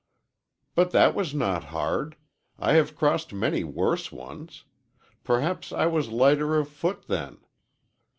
[0.73, 2.15] "But that was not hard.
[2.57, 4.63] I have crossed many worse ones.
[5.23, 7.37] Perhaps I was lighter of foot then."